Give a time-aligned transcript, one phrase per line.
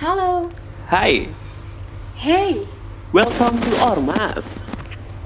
[0.00, 0.48] Halo.
[0.88, 1.28] Hai,
[2.16, 2.64] Hey,
[3.12, 4.64] welcome to Ormas.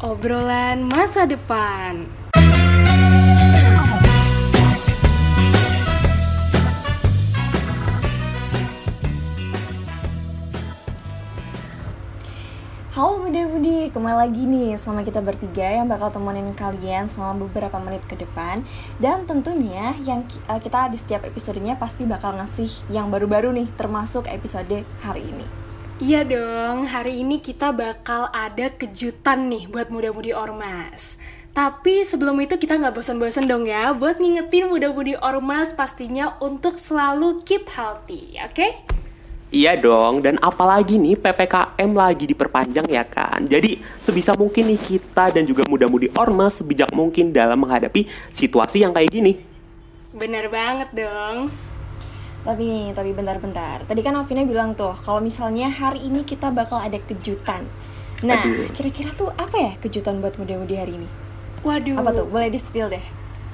[0.03, 2.11] obrolan masa depan.
[12.95, 18.06] Halo Budi-Budi, kembali lagi nih sama kita bertiga yang bakal temenin kalian selama beberapa menit
[18.06, 18.62] ke depan
[19.02, 24.30] Dan tentunya yang eh, kita di setiap episodenya pasti bakal ngasih yang baru-baru nih termasuk
[24.30, 25.42] episode hari ini
[25.98, 31.19] Iya dong, hari ini kita bakal ada kejutan nih buat muda-mudi Ormas.
[31.50, 37.42] Tapi sebelum itu kita nggak bosan-bosan dong ya buat ngingetin muda-mudi Ormas pastinya untuk selalu
[37.42, 38.95] keep healthy, oke?
[39.53, 43.45] Iya dong, dan apalagi nih PPKM lagi diperpanjang ya kan.
[43.47, 48.91] Jadi sebisa mungkin nih kita dan juga muda-mudi Ormas sebijak mungkin dalam menghadapi situasi yang
[48.97, 49.39] kayak gini.
[50.15, 51.51] Bener banget dong.
[52.45, 56.77] Tapi nih, tapi bentar-bentar Tadi kan Novina bilang tuh kalau misalnya hari ini kita bakal
[56.77, 57.65] ada kejutan
[58.20, 58.45] Nah,
[58.77, 61.08] kira-kira tuh apa ya kejutan buat muda-mudi hari ini?
[61.64, 62.05] Waduh.
[62.05, 62.27] Apa tuh?
[62.29, 63.05] Boleh di-spill deh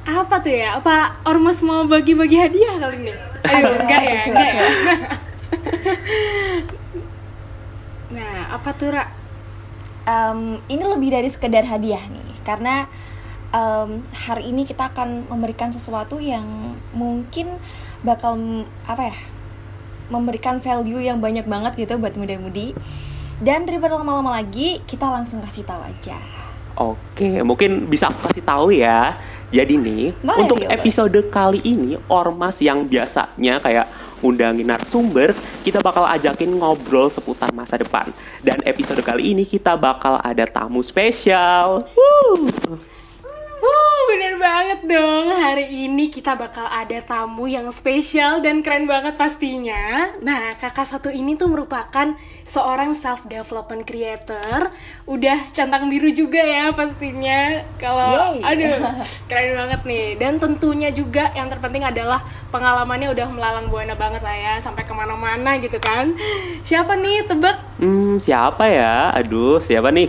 [0.06, 0.78] Apa tuh ya?
[0.82, 3.14] Apa Ormas mau bagi-bagi hadiah kali ini?
[3.47, 4.62] Ayo, Aduh, enggak ya, enggak ya.
[8.16, 9.05] nah, apa tuh, Ra?
[10.08, 12.89] Em, ini lebih dari sekedar hadiah nih karena
[13.53, 17.61] em, hari ini kita akan memberikan sesuatu yang mungkin
[18.00, 19.16] bakal apa ya
[20.11, 22.75] memberikan value yang banyak banget gitu buat muda-mudi
[23.44, 26.19] dan daripada lama-lama lagi kita langsung kasih tahu aja
[26.81, 29.19] Oke, mungkin bisa aku kasih tahu ya.
[29.53, 30.72] Jadi nih, Boleh, untuk boleh.
[30.72, 33.84] episode kali ini Ormas yang biasanya kayak
[34.20, 35.32] undangin narasumber,
[35.64, 38.08] kita bakal ajakin ngobrol seputar masa depan.
[38.40, 41.88] Dan episode kali ini kita bakal ada tamu spesial.
[41.92, 42.48] Woo!
[43.61, 45.28] Wuh, bener banget dong.
[45.28, 50.16] Hari ini kita bakal ada tamu yang spesial dan keren banget pastinya.
[50.25, 52.16] Nah, kakak satu ini tuh merupakan
[52.48, 54.72] seorang self-development creator.
[55.05, 57.61] Udah centang biru juga ya pastinya.
[57.77, 58.81] Kalau, aduh,
[59.28, 60.06] keren banget nih.
[60.16, 64.54] Dan tentunya juga yang terpenting adalah pengalamannya udah melalang buana banget lah ya.
[64.56, 66.16] Sampai ke mana-mana gitu kan.
[66.65, 67.60] Siapa nih, tebak?
[67.76, 69.12] Hmm, siapa ya?
[69.12, 70.09] Aduh, siapa nih?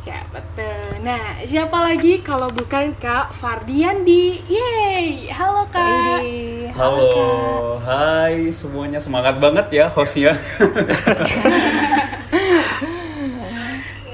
[0.00, 0.73] Siapa tuh?
[1.04, 4.40] Nah, siapa lagi kalau bukan Kak Fardiandi?
[4.48, 5.28] Yeay!
[5.36, 6.24] Halo Kak!
[6.24, 7.84] Widih, Halo, Kak.
[7.84, 10.32] hai semuanya semangat banget ya hostnya.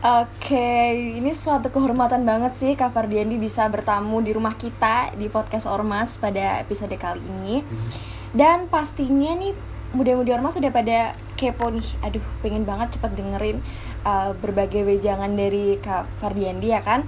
[0.02, 0.74] Oke,
[1.14, 6.18] ini suatu kehormatan banget sih Kak Fardiandi bisa bertamu di rumah kita di podcast Ormas
[6.18, 7.62] pada episode kali ini.
[8.34, 9.54] Dan pastinya nih
[9.94, 11.86] muda-mudi Ormas sudah pada kepo nih.
[12.02, 13.62] Aduh, pengen banget cepet dengerin
[14.04, 17.04] uh, berbagai wejangan dari Kak Fardiandi ya kan.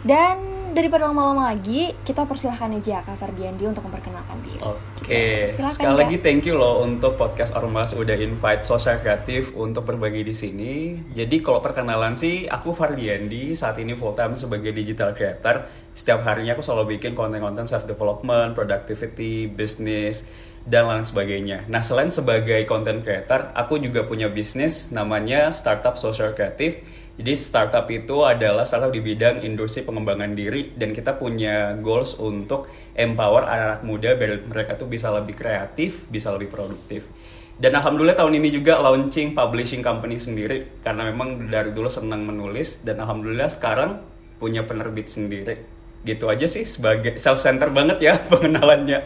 [0.00, 4.62] Dan daripada lama-lama lagi, kita persilahkan aja Kak Fardiandi untuk memperkenalkan diri.
[4.62, 6.00] Oke, Silakan, sekali Kak.
[6.06, 10.74] lagi thank you loh untuk podcast Ormas udah invite sosial kreatif untuk berbagi di sini.
[11.12, 15.66] Jadi kalau perkenalan sih, aku Fardiandi saat ini full time sebagai digital creator.
[15.90, 20.22] Setiap harinya aku selalu bikin konten-konten self development, productivity, business
[20.68, 21.64] dan lain sebagainya.
[21.72, 26.80] Nah, selain sebagai content creator, aku juga punya bisnis namanya Startup Social Creative.
[27.20, 32.72] Jadi startup itu adalah startup di bidang industri pengembangan diri dan kita punya goals untuk
[32.96, 37.12] empower anak-anak muda biar mereka tuh bisa lebih kreatif, bisa lebih produktif.
[37.60, 42.80] Dan alhamdulillah tahun ini juga launching publishing company sendiri karena memang dari dulu senang menulis
[42.80, 44.00] dan alhamdulillah sekarang
[44.40, 45.60] punya penerbit sendiri.
[46.00, 49.04] Gitu aja sih sebagai self center banget ya pengenalannya.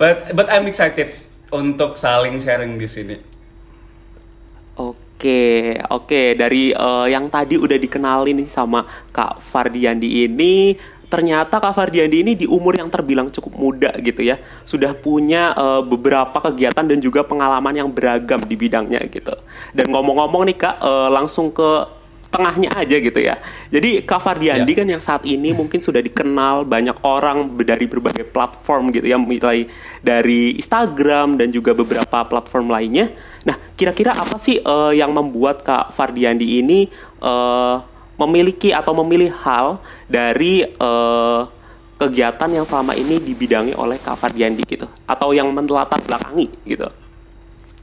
[0.00, 1.12] But but I'm excited
[1.52, 3.16] untuk saling sharing di sini.
[4.80, 6.40] Oke, oke.
[6.40, 10.72] Dari eh, yang tadi udah dikenalin nih sama Kak Fardiandi ini,
[11.12, 15.82] ternyata Kak Fardiandi ini di umur yang terbilang cukup muda gitu ya, sudah punya eh,
[15.84, 19.36] beberapa kegiatan dan juga pengalaman yang beragam di bidangnya gitu.
[19.76, 21.99] Dan ngomong-ngomong nih Kak, eh, langsung ke
[22.30, 23.42] tengahnya aja gitu ya.
[23.74, 24.78] Jadi Kak Fardiandi Ya.
[24.78, 29.66] kan yang saat ini mungkin sudah dikenal banyak orang dari berbagai platform gitu ya, mulai
[30.00, 33.10] dari Instagram dan juga beberapa platform lainnya.
[33.42, 36.86] Nah, kira-kira apa sih eh, yang membuat Kak Fardiandi ini
[37.18, 37.76] eh,
[38.14, 41.40] memiliki atau memilih hal dari eh,
[42.00, 46.88] kegiatan yang selama ini dibidangi oleh Kak Fardiandi gitu, atau yang melatar belakangi gitu?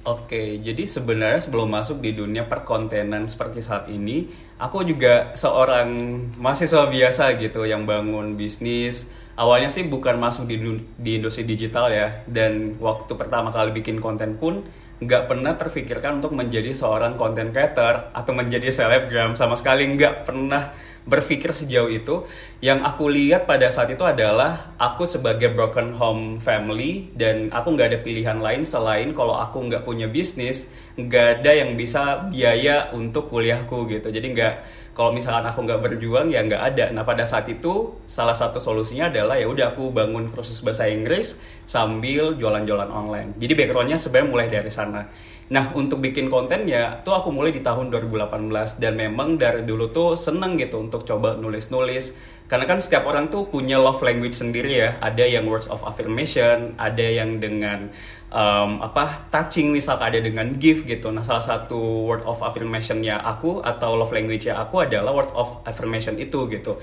[0.08, 4.24] Oke, jadi sebenarnya sebelum masuk di dunia perkontenan seperti saat ini,
[4.56, 5.92] aku juga seorang
[6.40, 9.12] mahasiswa biasa gitu yang bangun bisnis.
[9.36, 10.56] Awalnya sih bukan masuk di,
[10.96, 14.64] di industri digital ya, dan waktu pertama kali bikin konten pun
[15.04, 20.72] nggak pernah terfikirkan untuk menjadi seorang content creator atau menjadi selebgram sama sekali nggak pernah
[21.08, 22.28] berpikir sejauh itu
[22.60, 27.96] yang aku lihat pada saat itu adalah aku sebagai broken home family dan aku nggak
[27.96, 30.68] ada pilihan lain selain kalau aku nggak punya bisnis
[31.00, 34.12] nggak ada yang bisa biaya untuk kuliahku gitu.
[34.12, 34.54] Jadi nggak
[34.98, 36.86] kalau misalkan aku nggak berjuang ya nggak ada.
[36.90, 41.38] Nah pada saat itu salah satu solusinya adalah ya udah aku bangun kursus bahasa Inggris
[41.70, 43.38] sambil jualan-jualan online.
[43.40, 45.08] Jadi backgroundnya sebenarnya mulai dari sana
[45.48, 49.88] nah untuk bikin konten ya tuh aku mulai di tahun 2018 dan memang dari dulu
[49.96, 52.36] tuh seneng gitu untuk coba nulis-nulis.
[52.48, 54.90] Karena kan setiap orang tuh punya love language sendiri ya.
[55.04, 57.92] Ada yang words of affirmation ada yang dengan
[58.32, 61.12] um, apa touching misalkan ada dengan gift gitu.
[61.12, 65.64] Nah salah satu word of affirmationnya aku atau love language nya aku adalah word of
[65.68, 66.80] affirmation itu gitu.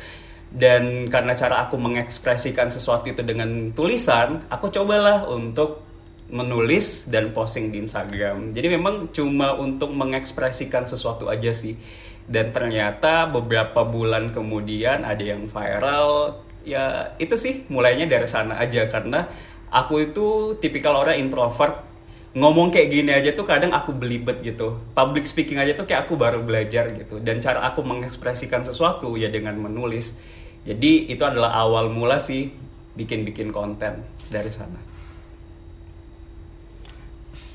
[0.54, 5.93] Dan karena cara aku mengekspresikan sesuatu itu dengan tulisan aku cobalah untuk
[6.34, 8.50] menulis dan posting di Instagram.
[8.50, 11.78] Jadi memang cuma untuk mengekspresikan sesuatu aja sih.
[12.26, 16.42] Dan ternyata beberapa bulan kemudian ada yang viral.
[16.66, 18.90] Ya itu sih mulainya dari sana aja.
[18.90, 19.30] Karena
[19.70, 21.86] aku itu tipikal orang introvert.
[22.34, 24.82] Ngomong kayak gini aja tuh kadang aku belibet gitu.
[24.90, 27.22] Public speaking aja tuh kayak aku baru belajar gitu.
[27.22, 30.18] Dan cara aku mengekspresikan sesuatu ya dengan menulis.
[30.66, 32.50] Jadi itu adalah awal mula sih
[32.98, 34.02] bikin-bikin konten
[34.34, 34.93] dari sana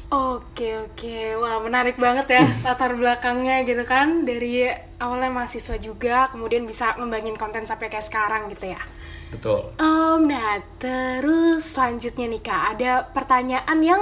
[0.09, 4.65] Oke oke, wah menarik banget ya latar belakangnya gitu kan dari
[4.97, 8.81] awalnya mahasiswa juga, kemudian bisa membangun konten sampai kayak sekarang gitu ya.
[9.29, 14.01] betul Um, nah, terus selanjutnya nih Kak, ada pertanyaan yang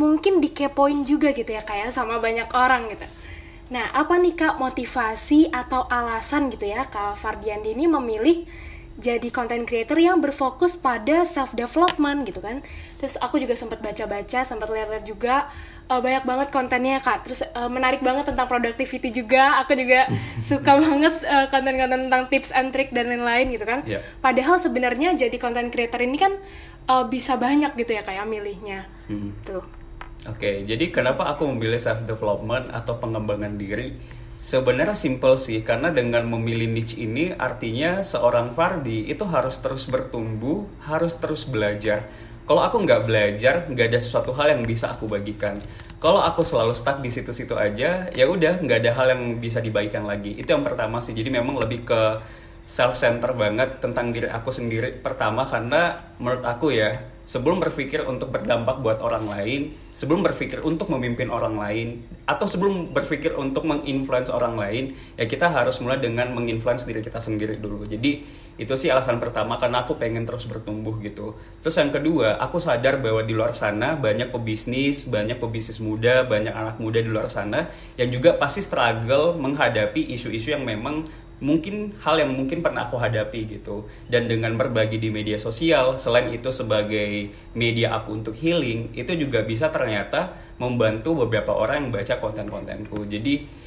[0.00, 3.06] mungkin dikepoin juga gitu ya kayak sama banyak orang gitu.
[3.74, 8.48] Nah, apa nih Kak motivasi atau alasan gitu ya Kak Fardiandi ini memilih
[8.98, 12.66] jadi content creator yang berfokus pada self development gitu kan.
[12.98, 15.46] Terus aku juga sempat baca-baca, sempat lihat-lihat juga
[15.86, 17.22] eh, banyak banget kontennya Kak.
[17.22, 19.62] Terus eh, menarik banget tentang productivity juga.
[19.62, 20.10] Aku juga
[20.50, 23.86] suka banget eh, konten-konten tentang tips and trick dan lain-lain gitu kan.
[23.86, 24.02] Iya.
[24.18, 26.34] Padahal sebenarnya jadi content creator ini kan
[26.90, 28.90] eh, bisa banyak gitu ya kayak milihnya.
[29.06, 29.30] Hmm.
[29.46, 29.62] Tuh.
[30.26, 33.94] Oke, jadi kenapa aku memilih self development atau pengembangan diri?
[34.38, 40.62] Sebenarnya simple sih, karena dengan memilih niche ini artinya seorang Fardi itu harus terus bertumbuh,
[40.86, 42.06] harus terus belajar.
[42.46, 45.58] Kalau aku nggak belajar, nggak ada sesuatu hal yang bisa aku bagikan.
[45.98, 50.06] Kalau aku selalu stuck di situ-situ aja, ya udah nggak ada hal yang bisa dibagikan
[50.06, 50.38] lagi.
[50.38, 51.12] Itu yang pertama sih.
[51.12, 52.00] Jadi memang lebih ke
[52.68, 58.32] self center banget tentang diri aku sendiri pertama karena menurut aku ya sebelum berpikir untuk
[58.32, 64.32] berdampak buat orang lain sebelum berpikir untuk memimpin orang lain atau sebelum berpikir untuk menginfluence
[64.32, 67.84] orang lain ya kita harus mulai dengan menginfluence diri kita sendiri dulu.
[67.84, 68.24] Jadi
[68.56, 71.36] itu sih alasan pertama karena aku pengen terus bertumbuh gitu.
[71.60, 76.56] Terus yang kedua aku sadar bahwa di luar sana banyak pebisnis banyak pebisnis muda banyak
[76.56, 77.68] anak muda di luar sana
[78.00, 81.04] yang juga pasti struggle menghadapi isu-isu yang memang
[81.38, 83.86] mungkin hal yang mungkin pernah aku hadapi gitu.
[84.10, 89.42] Dan dengan berbagi di media sosial selain itu sebagai media aku untuk healing itu juga
[89.46, 93.06] bisa ternyata membantu beberapa orang yang baca konten-kontenku.
[93.06, 93.58] Jadi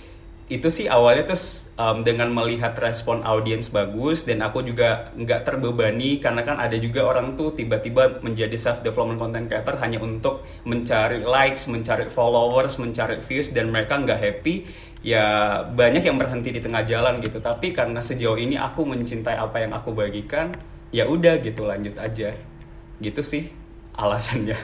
[0.51, 1.39] itu sih awalnya tuh
[1.79, 7.07] um, dengan melihat respon audiens bagus dan aku juga nggak terbebani karena kan ada juga
[7.07, 13.23] orang tuh tiba-tiba menjadi self development content creator hanya untuk mencari likes, mencari followers, mencari
[13.23, 14.67] views dan mereka nggak happy
[15.01, 15.25] ya
[15.65, 17.37] banyak yang berhenti di tengah jalan gitu.
[17.41, 20.53] Tapi karena sejauh ini aku mencintai apa yang aku bagikan
[20.93, 22.37] ya udah gitu lanjut aja.
[23.01, 23.43] Gitu sih
[23.97, 24.57] alasannya.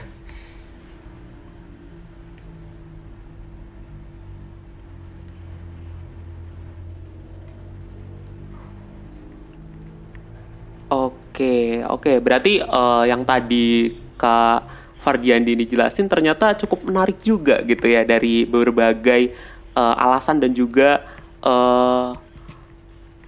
[10.88, 12.12] Oke, oke.
[12.24, 19.36] Berarti eh, yang tadi Kak Fardiandi dijelasin ternyata cukup menarik juga gitu ya dari berbagai
[19.78, 21.06] eh, alasan dan juga
[21.46, 22.08] eh,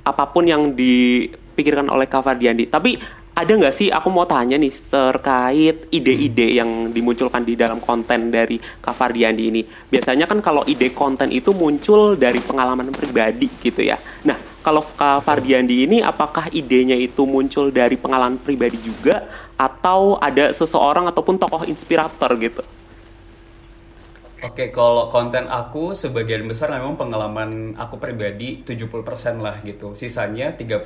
[0.03, 2.67] apa pun yang dipikirkan oleh Kak Fardiandi.
[2.67, 2.99] Tapi
[3.31, 8.59] ada nggak sih aku mau tanya nih terkait ide-ide yang dimunculkan di dalam konten dari
[8.59, 9.63] Kak Fardiandi ini.
[9.65, 13.97] Biasanya kan kalau ide konten itu muncul dari pengalaman pribadi gitu ya.
[14.29, 19.25] Nah, kalau Kak Fardiandi ini apakah idenya itu muncul dari pengalaman pribadi juga
[19.57, 22.61] atau ada seseorang ataupun tokoh inspirator gitu?
[24.41, 29.93] Oke, kalau konten aku sebagian besar memang pengalaman aku pribadi 70% lah gitu.
[29.93, 30.81] Sisanya 30%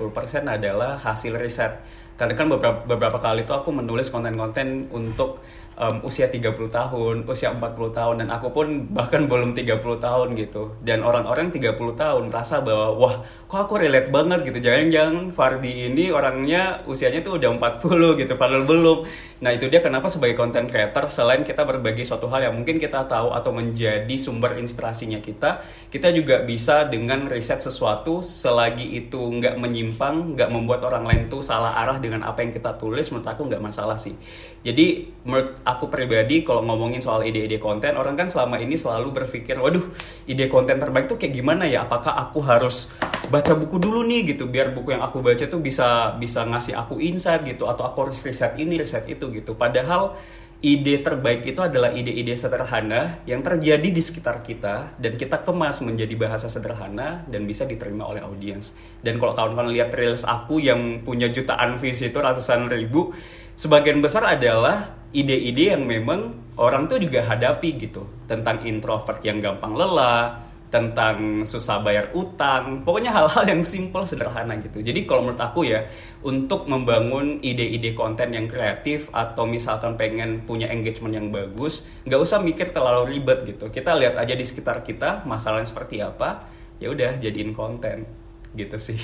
[0.51, 1.79] adalah hasil riset.
[2.19, 5.39] Karena kan beberapa, beberapa kali itu aku menulis konten-konten untuk
[5.79, 10.79] um, usia 30 tahun, usia 40 tahun dan aku pun bahkan belum 30 tahun gitu.
[10.83, 13.15] Dan orang-orang 30 tahun merasa bahwa wah,
[13.47, 14.59] kok aku relate banget gitu.
[14.63, 19.07] Jangan-jangan Fardi ini orangnya usianya tuh udah 40 gitu padahal belum.
[19.45, 23.05] Nah, itu dia kenapa sebagai content creator selain kita berbagi suatu hal yang mungkin kita
[23.05, 25.61] tahu atau menjadi sumber inspirasinya kita,
[25.93, 31.45] kita juga bisa dengan riset sesuatu selagi itu nggak menyimpang, nggak membuat orang lain tuh
[31.45, 34.17] salah arah dengan apa yang kita tulis, menurut aku nggak masalah sih.
[34.65, 39.61] Jadi menurut aku pribadi kalau ngomongin soal ide-ide konten orang kan selama ini selalu berpikir
[39.61, 39.85] waduh
[40.25, 41.85] ide konten terbaik tuh kayak gimana ya?
[41.85, 42.89] Apakah aku harus
[43.29, 44.33] baca buku dulu nih?
[44.33, 48.09] Gitu biar buku yang aku baca tuh bisa bisa ngasih aku insight gitu atau aku
[48.09, 49.53] harus riset ini riset itu gitu.
[49.53, 50.17] Padahal
[50.65, 56.17] ide terbaik itu adalah ide-ide sederhana yang terjadi di sekitar kita dan kita kemas menjadi
[56.17, 58.73] bahasa sederhana dan bisa diterima oleh audiens.
[59.05, 63.13] Dan kalau kawan-kawan lihat reels aku yang punya jutaan views itu ratusan ribu,
[63.55, 69.75] sebagian besar adalah ide-ide yang memang orang tuh juga hadapi gitu tentang introvert yang gampang
[69.75, 70.43] lelah,
[70.75, 74.83] tentang susah bayar utang, pokoknya hal-hal yang simple sederhana gitu.
[74.83, 75.87] Jadi kalau menurut aku ya,
[76.27, 82.43] untuk membangun ide-ide konten yang kreatif atau misalkan pengen punya engagement yang bagus, nggak usah
[82.43, 83.71] mikir terlalu ribet gitu.
[83.71, 86.43] Kita lihat aja di sekitar kita masalahnya seperti apa,
[86.83, 88.11] ya udah jadiin konten
[88.59, 88.99] gitu sih.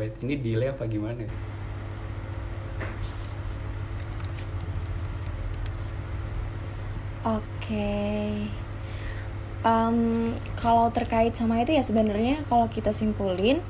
[0.00, 1.28] Wait, ini delay apa gimana?
[7.20, 7.92] Oke.
[9.60, 9.96] Em,
[10.56, 13.60] kalau terkait sama itu ya sebenarnya kalau kita simpulin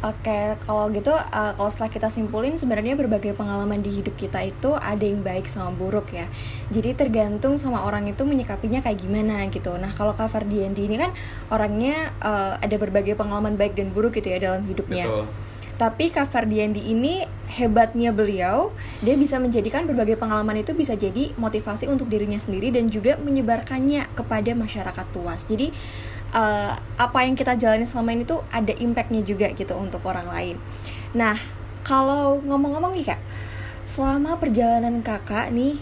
[0.00, 4.72] Oke, kalau gitu, uh, kalau setelah kita simpulin sebenarnya berbagai pengalaman di hidup kita itu
[4.72, 6.24] ada yang baik sama buruk ya.
[6.72, 9.76] Jadi tergantung sama orang itu menyikapinya kayak gimana gitu.
[9.76, 11.12] Nah, kalau Kak Fardiandi ini kan
[11.52, 15.04] orangnya uh, ada berbagai pengalaman baik dan buruk gitu ya dalam hidupnya.
[15.04, 15.28] Betul.
[15.76, 18.72] Tapi Kak Fardiandi ini hebatnya beliau,
[19.04, 24.12] dia bisa menjadikan berbagai pengalaman itu bisa jadi motivasi untuk dirinya sendiri dan juga menyebarkannya
[24.16, 25.44] kepada masyarakat luas.
[25.44, 25.72] Jadi
[26.34, 30.56] uh, apa yang kita jalani selama ini tuh ada impactnya juga gitu untuk orang lain.
[31.14, 31.36] Nah,
[31.82, 33.20] kalau ngomong-ngomong nih kak,
[33.86, 35.78] selama perjalanan kakak nih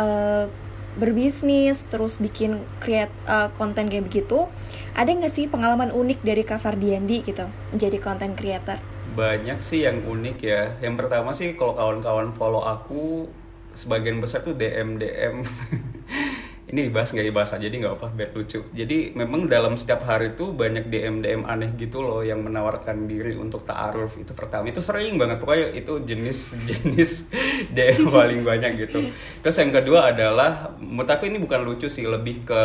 [0.00, 0.48] uh,
[0.96, 4.48] berbisnis terus bikin create uh, konten kayak begitu,
[4.92, 8.76] ada nggak sih pengalaman unik dari Kak Fardiandi gitu menjadi content creator?
[9.16, 10.76] Banyak sih yang unik ya.
[10.84, 13.28] Yang pertama sih kalau kawan-kawan follow aku
[13.72, 15.40] sebagian besar tuh DM DM.
[16.72, 18.64] Ini dibahas nggak dibahas aja, jadi nggak apa biar lucu.
[18.72, 23.36] Jadi memang dalam setiap hari tuh banyak DM DM aneh gitu loh yang menawarkan diri
[23.36, 26.38] untuk taaruf itu pertama itu sering banget pokoknya itu jenis
[26.72, 27.28] jenis
[27.76, 29.04] DM paling banyak gitu.
[29.44, 32.62] Terus yang kedua adalah menurut aku ini bukan lucu sih lebih ke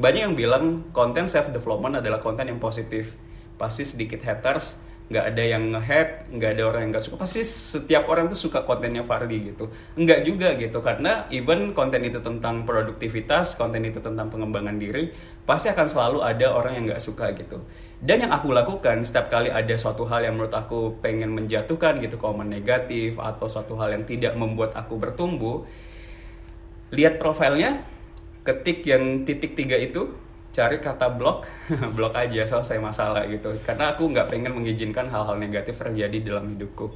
[0.00, 3.12] banyak yang bilang konten self development adalah konten yang positif.
[3.60, 7.16] Pasti sedikit haters, nggak ada yang nge-hate, nggak ada orang yang nggak suka.
[7.20, 9.68] Pasti setiap orang tuh suka kontennya Fardi gitu.
[10.00, 15.12] Enggak juga gitu, karena even konten itu tentang produktivitas, konten itu tentang pengembangan diri,
[15.44, 17.60] pasti akan selalu ada orang yang nggak suka gitu.
[18.00, 22.16] Dan yang aku lakukan setiap kali ada suatu hal yang menurut aku pengen menjatuhkan gitu,
[22.16, 25.68] komen negatif atau suatu hal yang tidak membuat aku bertumbuh,
[26.96, 27.84] lihat profilnya,
[28.40, 30.16] ketik yang titik tiga itu,
[30.54, 31.50] cari kata blok,
[31.98, 33.50] blok aja selesai masalah gitu.
[33.66, 36.94] Karena aku nggak pengen mengizinkan hal-hal negatif terjadi dalam hidupku.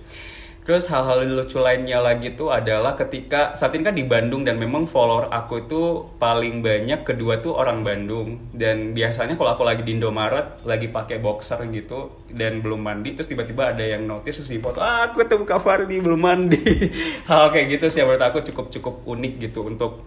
[0.68, 4.84] Terus hal-hal lucu lainnya lagi tuh adalah ketika saat ini kan di Bandung dan memang
[4.84, 9.96] follower aku itu paling banyak kedua tuh orang Bandung dan biasanya kalau aku lagi di
[9.96, 14.60] Indomaret lagi pakai boxer gitu dan belum mandi terus tiba-tiba ada yang notice terus di
[14.60, 16.60] foto ah, aku ketemu Kak Fardi belum mandi
[17.32, 20.04] hal kayak gitu sih menurut aku cukup cukup unik gitu untuk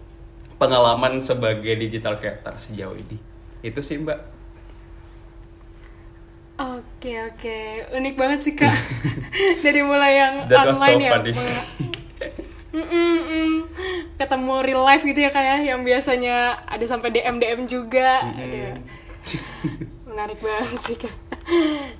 [0.62, 3.31] pengalaman sebagai digital creator sejauh ini
[3.62, 4.18] itu sih mbak
[6.62, 7.58] Oke oke,
[7.90, 8.70] unik banget sih kak.
[9.66, 11.12] Dari mulai yang That was so online ya,
[12.72, 13.52] Mm, mm, mm.
[14.16, 18.22] ketemu real life gitu ya kak ya, yang biasanya ada sampai DM DM juga.
[18.32, 18.78] Aduh.
[20.12, 21.12] Menarik banget sih kak.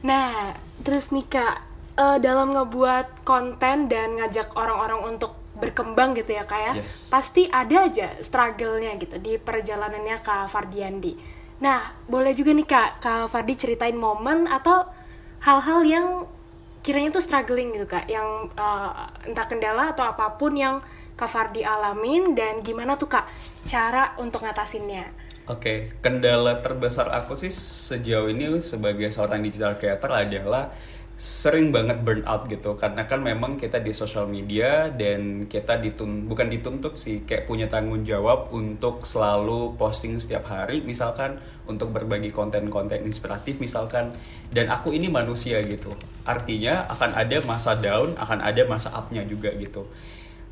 [0.06, 1.60] Nah, terus nih kak,
[1.98, 7.10] eh, dalam ngebuat konten dan ngajak orang-orang untuk berkembang gitu ya kak ya, Yes.
[7.10, 11.41] pasti ada aja struggle-nya gitu di perjalanannya kak Fardiandi.
[11.60, 14.88] Nah, boleh juga nih kak, kak Fardi ceritain momen atau
[15.42, 16.06] hal-hal yang
[16.82, 18.90] kiranya tuh struggling gitu kak, yang eh,
[19.28, 20.80] entah kendala atau apa pun yang
[21.18, 23.28] kak Fardi alamin dan gimana tuh kak
[23.68, 25.22] cara untuk ngatasinnya.
[25.50, 30.70] Oke, kendala terbesar aku sih sejauh ini sebagai seorang digital creator adalah
[31.22, 32.74] sering banget burn out gitu.
[32.74, 37.70] Karena kan memang kita di sosial media dan kita ditun bukan dituntut sih kayak punya
[37.70, 41.38] tanggung jawab untuk selalu posting setiap hari misalkan
[41.70, 44.10] untuk berbagi konten-konten inspiratif misalkan.
[44.50, 45.94] Dan aku ini manusia gitu.
[46.26, 49.86] Artinya akan ada masa down akan ada masa upnya juga gitu.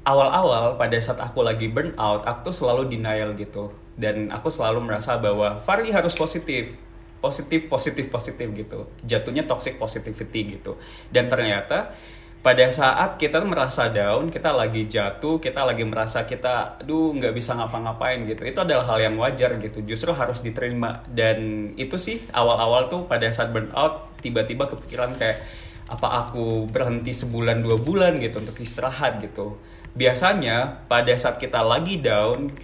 [0.06, 3.74] Awal-awal pada saat aku lagi burn out aku tuh selalu denial gitu.
[3.98, 6.78] Dan aku selalu merasa bahwa Farli harus positif
[7.20, 8.88] positif positif positif gitu.
[9.04, 10.80] Jatuhnya toxic positivity gitu.
[11.12, 11.92] Dan ternyata
[12.40, 17.52] pada saat kita merasa down kita lagi jatuh kita lagi merasa kita aduh nggak bisa
[17.52, 18.42] ngapa-ngapain gitu.
[18.48, 19.84] Itu adalah hal yang wajar gitu.
[19.84, 21.04] Justru harus diterima.
[21.04, 25.44] Dan itu sih awal-awal tuh pada saat burnout tiba-tiba kepikiran kayak
[25.90, 29.60] apa aku berhenti sebulan dua bulan gitu untuk istirahat gitu.
[29.90, 32.54] Biasanya pada saat kita lagi down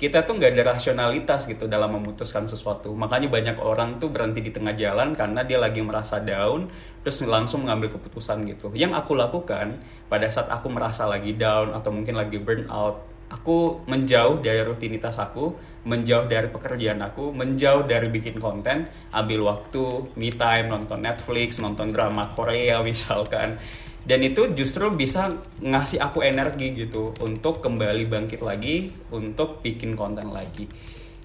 [0.00, 2.88] kita tuh nggak ada rasionalitas gitu dalam memutuskan sesuatu.
[2.96, 6.72] Makanya banyak orang tuh berhenti di tengah jalan karena dia lagi merasa down,
[7.04, 8.72] terus langsung mengambil keputusan gitu.
[8.72, 9.76] Yang aku lakukan
[10.08, 15.20] pada saat aku merasa lagi down atau mungkin lagi burn out, aku menjauh dari rutinitas
[15.20, 15.52] aku,
[15.84, 21.92] menjauh dari pekerjaan aku, menjauh dari bikin konten, ambil waktu, me time, nonton Netflix, nonton
[21.92, 23.60] drama Korea misalkan
[24.08, 25.28] dan itu justru bisa
[25.60, 30.64] ngasih aku energi gitu untuk kembali bangkit lagi untuk bikin konten lagi.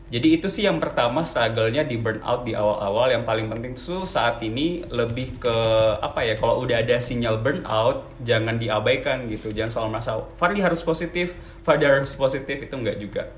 [0.06, 3.10] Jadi itu sih yang pertama struggle-nya di burnout di awal-awal.
[3.10, 5.56] Yang paling penting tuh saat ini lebih ke
[5.98, 9.50] apa ya kalau udah ada sinyal burnout jangan diabaikan gitu.
[9.50, 11.34] Jangan selalu merasa Farli harus positif
[11.66, 13.34] Farli harus positif itu enggak juga.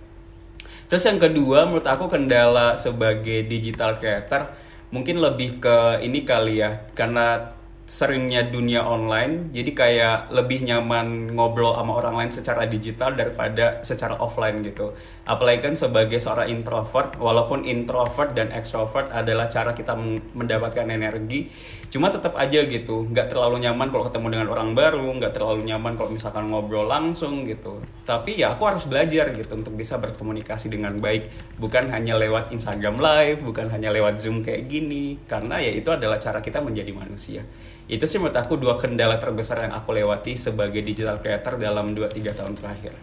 [0.92, 4.52] Terus yang kedua menurut aku kendala sebagai digital creator
[4.92, 6.84] mungkin lebih ke ini kali ya.
[6.92, 7.57] Karena
[7.88, 14.20] seringnya dunia online jadi kayak lebih nyaman ngobrol sama orang lain secara digital daripada secara
[14.20, 14.92] offline gitu.
[15.24, 19.96] Apalagi kan sebagai seorang introvert walaupun introvert dan extrovert adalah cara kita
[20.36, 21.48] mendapatkan energi
[21.88, 25.96] cuma tetap aja gitu nggak terlalu nyaman kalau ketemu dengan orang baru nggak terlalu nyaman
[25.96, 27.80] kalau misalkan ngobrol langsung gitu.
[28.04, 33.00] Tapi ya aku harus belajar gitu untuk bisa berkomunikasi dengan baik bukan hanya lewat Instagram
[33.00, 37.48] live bukan hanya lewat Zoom kayak gini karena ya itu adalah cara kita menjadi manusia
[37.88, 42.36] itu sih menurut aku dua kendala terbesar yang aku lewati sebagai digital creator dalam 2-3
[42.36, 42.94] tahun terakhir.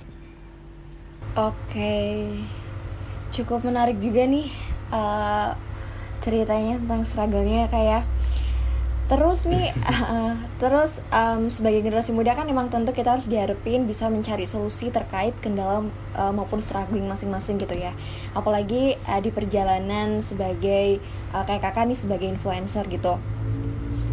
[1.40, 1.96] Oke.
[3.32, 4.52] Cukup menarik juga nih
[4.92, 5.56] uh,
[6.20, 8.12] ceritanya tentang struggle-nya kayak ya.
[9.04, 10.32] terus nih uh,
[10.64, 15.36] terus um, sebagai generasi muda kan emang tentu kita harus diharapin bisa mencari solusi terkait
[15.44, 15.84] kendala
[16.16, 17.92] uh, maupun struggling masing-masing gitu ya.
[18.32, 21.00] Apalagi uh, di perjalanan sebagai
[21.36, 23.20] uh, kayak kakak nih sebagai influencer gitu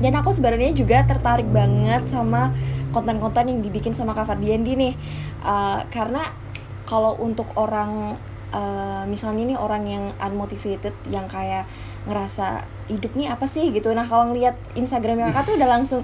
[0.02, 2.52] dan aku sebenarnya juga tertarik banget sama
[2.92, 4.94] konten-konten yang dibikin sama Kak Fardiandi nih.
[5.42, 6.34] Uh, karena
[6.90, 8.20] kalau untuk orang
[8.52, 11.66] uh, misalnya nih orang yang unmotivated yang kayak
[12.10, 13.72] ngerasa hidup nih apa sih?
[13.72, 13.96] gitu.
[13.96, 16.02] Nah kalau ngeliat Instagram kakak tuh udah langsung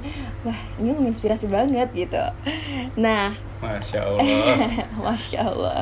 [0.47, 2.23] wah ini menginspirasi banget gitu.
[2.95, 4.21] Nah Masya Allah.
[5.05, 5.81] Masya Allah.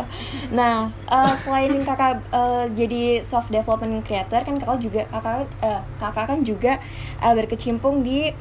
[0.50, 6.26] Nah uh, selain kakak uh, jadi self development creator kan kakak juga kakak uh, kakak
[6.32, 6.74] kan juga
[7.22, 8.32] uh, berkecimpung di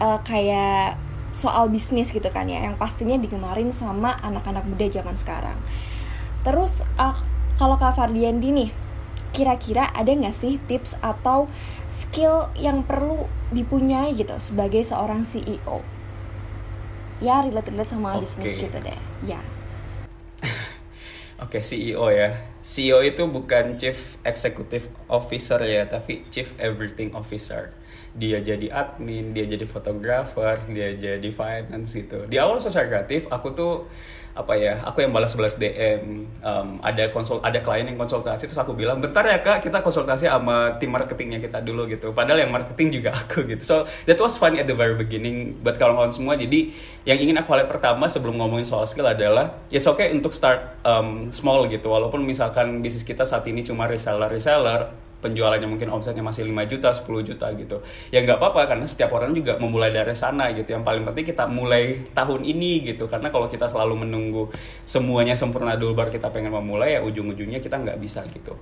[0.00, 0.96] uh, kayak
[1.30, 5.58] soal bisnis gitu kan ya yang pastinya digemarin sama anak-anak muda zaman sekarang.
[6.42, 7.14] Terus uh,
[7.60, 8.70] kalau kak Fardiandi nih
[9.30, 11.46] kira-kira ada nggak sih tips atau
[11.90, 15.82] skill yang perlu dipunyai gitu sebagai seorang CEO?
[17.20, 18.24] Ya relate-relate sama okay.
[18.24, 19.00] bisnis gitu deh.
[19.26, 19.40] Ya.
[21.44, 22.50] Oke, okay, CEO ya.
[22.60, 27.72] CEO itu bukan Chief Executive Officer ya, tapi Chief Everything Officer.
[28.12, 32.28] Dia jadi admin, dia jadi fotografer, dia jadi finance gitu.
[32.28, 33.88] Di awal sosial kreatif, aku tuh
[34.30, 38.78] apa ya aku yang balas-balas DM um, ada konsul ada klien yang konsultasi terus aku
[38.78, 42.14] bilang bentar ya kak kita konsultasi sama tim marketingnya kita dulu gitu.
[42.14, 43.62] Padahal yang marketing juga aku gitu.
[43.66, 46.38] So that was fun at the very beginning buat kawan-kawan semua.
[46.38, 46.70] Jadi
[47.02, 51.34] yang ingin aku lihat pertama sebelum ngomongin soal skill adalah it's okay untuk start um,
[51.34, 51.90] small gitu.
[51.90, 56.88] Walaupun misalkan bisnis kita saat ini cuma reseller reseller penjualannya mungkin omsetnya masih 5 juta,
[56.90, 57.84] 10 juta gitu.
[58.08, 60.72] Ya nggak apa-apa karena setiap orang juga memulai dari sana gitu.
[60.72, 63.06] Yang paling penting kita mulai tahun ini gitu.
[63.06, 64.48] Karena kalau kita selalu menunggu
[64.88, 68.56] semuanya sempurna dulu baru kita pengen memulai ya ujung-ujungnya kita nggak bisa gitu.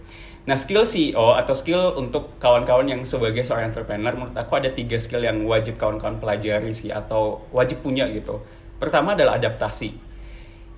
[0.51, 4.99] Nah skill CEO atau skill untuk kawan-kawan yang sebagai seorang entrepreneur menurut aku ada tiga
[4.99, 8.43] skill yang wajib kawan-kawan pelajari sih atau wajib punya gitu.
[8.79, 10.08] Pertama adalah adaptasi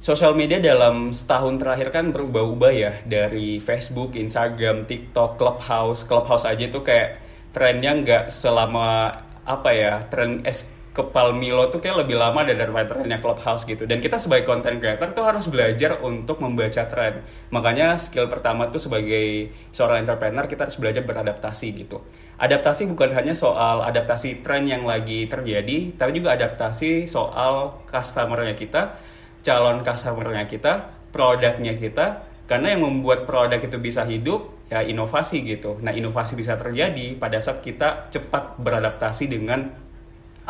[0.01, 6.09] sosial media dalam setahun terakhir kan berubah-ubah ya dari Facebook, Instagram, TikTok, Clubhouse.
[6.09, 7.21] Clubhouse aja itu kayak
[7.53, 9.13] trennya nggak selama
[9.45, 13.85] apa ya tren es kepal Milo tuh kayak lebih lama daripada trennya Clubhouse gitu.
[13.85, 17.23] Dan kita sebagai content creator tuh harus belajar untuk membaca tren.
[17.53, 22.03] Makanya skill pertama tuh sebagai seorang entrepreneur kita harus belajar beradaptasi gitu.
[22.41, 28.97] Adaptasi bukan hanya soal adaptasi tren yang lagi terjadi, tapi juga adaptasi soal customernya kita,
[29.41, 35.79] calon customernya kita, produknya kita, karena yang membuat produk itu bisa hidup ya inovasi gitu.
[35.83, 39.71] Nah, inovasi bisa terjadi pada saat kita cepat beradaptasi dengan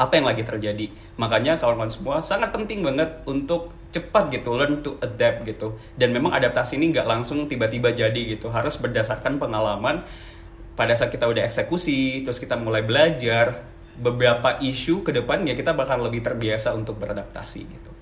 [0.01, 0.89] apa yang lagi terjadi.
[1.21, 5.77] Makanya kawan-kawan semua sangat penting banget untuk cepat gitu, learn to adapt gitu.
[5.93, 10.01] Dan memang adaptasi ini nggak langsung tiba-tiba jadi gitu, harus berdasarkan pengalaman
[10.79, 13.61] pada saat kita udah eksekusi, terus kita mulai belajar
[14.01, 17.93] beberapa isu ke depan ya kita bakal lebih terbiasa untuk beradaptasi gitu.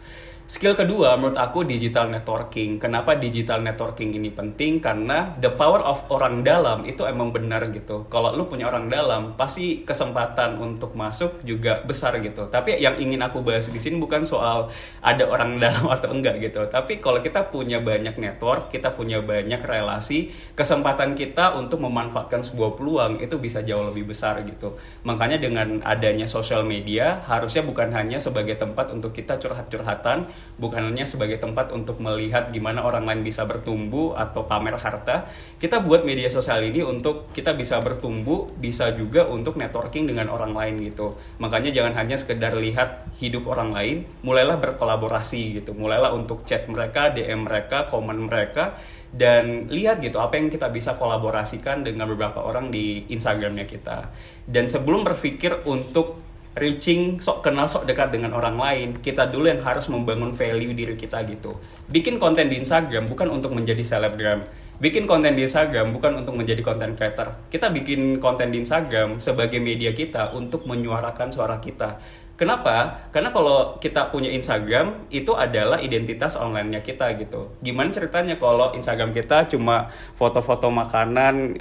[0.49, 2.81] Skill kedua menurut aku digital networking.
[2.81, 4.81] Kenapa digital networking ini penting?
[4.81, 8.09] Karena the power of orang dalam itu emang benar gitu.
[8.09, 12.49] Kalau lu punya orang dalam, pasti kesempatan untuk masuk juga besar gitu.
[12.49, 14.73] Tapi yang ingin aku bahas di sini bukan soal
[15.05, 16.65] ada orang dalam atau enggak gitu.
[16.65, 22.73] Tapi kalau kita punya banyak network, kita punya banyak relasi, kesempatan kita untuk memanfaatkan sebuah
[22.73, 24.81] peluang itu bisa jauh lebih besar gitu.
[25.05, 31.07] Makanya dengan adanya sosial media, harusnya bukan hanya sebagai tempat untuk kita curhat-curhatan, bukan hanya
[31.07, 35.31] sebagai tempat untuk melihat gimana orang lain bisa bertumbuh atau pamer harta.
[35.57, 40.53] Kita buat media sosial ini untuk kita bisa bertumbuh, bisa juga untuk networking dengan orang
[40.53, 41.15] lain gitu.
[41.39, 43.97] Makanya jangan hanya sekedar lihat hidup orang lain,
[44.27, 45.73] mulailah berkolaborasi gitu.
[45.79, 48.75] Mulailah untuk chat mereka, DM mereka, komen mereka
[49.09, 54.13] dan lihat gitu apa yang kita bisa kolaborasikan dengan beberapa orang di Instagramnya kita.
[54.45, 56.28] Dan sebelum berpikir untuk
[56.59, 60.99] reaching sok kenal sok dekat dengan orang lain kita dulu yang harus membangun value diri
[60.99, 61.57] kita gitu.
[61.89, 64.45] Bikin konten di Instagram bukan untuk menjadi selebgram.
[64.79, 67.35] Bikin konten di Instagram bukan untuk menjadi content creator.
[67.51, 71.99] Kita bikin konten di Instagram sebagai media kita untuk menyuarakan suara kita.
[72.39, 73.11] Kenapa?
[73.11, 77.51] Karena kalau kita punya Instagram itu adalah identitas online-nya kita gitu.
[77.59, 81.59] Gimana ceritanya kalau Instagram kita cuma foto-foto makanan,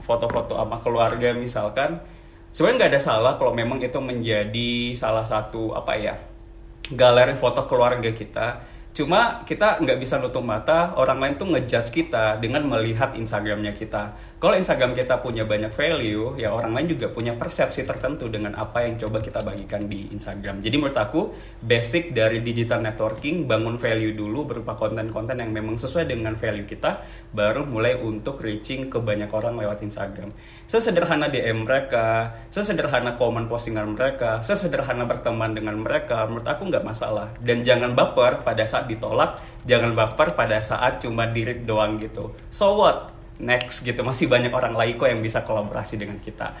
[0.00, 2.00] foto-foto um, sama keluarga misalkan,
[2.50, 6.14] sebenarnya nggak ada salah kalau memang itu menjadi salah satu apa ya
[6.90, 8.62] galeri foto keluarga kita
[9.00, 14.12] Cuma kita nggak bisa nutup mata orang lain tuh ngejudge kita dengan melihat Instagramnya kita.
[14.36, 18.84] Kalau Instagram kita punya banyak value, ya orang lain juga punya persepsi tertentu dengan apa
[18.84, 20.60] yang coba kita bagikan di Instagram.
[20.60, 21.32] Jadi menurut aku
[21.64, 27.00] basic dari digital networking bangun value dulu berupa konten-konten yang memang sesuai dengan value kita,
[27.32, 30.28] baru mulai untuk reaching ke banyak orang lewat Instagram.
[30.68, 37.32] Sesederhana DM mereka, sesederhana komen postingan mereka, sesederhana berteman dengan mereka, menurut aku nggak masalah.
[37.40, 42.34] Dan jangan baper pada saat ditolak jangan baper pada saat cuma diri doang gitu.
[42.50, 43.14] So what?
[43.40, 44.04] Next gitu.
[44.04, 46.52] Masih banyak orang lain kok yang bisa kolaborasi dengan kita.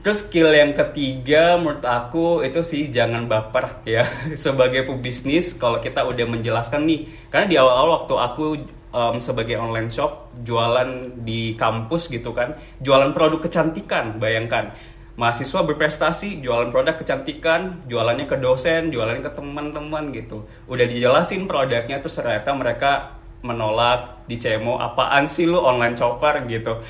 [0.00, 4.06] Terus skill yang ketiga menurut aku itu sih jangan baper ya.
[4.44, 8.46] Sebagai pebisnis kalau kita udah menjelaskan nih karena di awal-awal waktu aku
[8.94, 14.74] um, sebagai online shop jualan di kampus gitu kan jualan produk kecantikan bayangkan
[15.20, 20.48] mahasiswa berprestasi jualan produk kecantikan jualannya ke dosen jualannya ke teman-teman gitu.
[20.64, 26.48] Udah dijelasin produknya terus ternyata mereka menolak dicemo apaan sih lu online shopper?
[26.48, 26.80] gitu.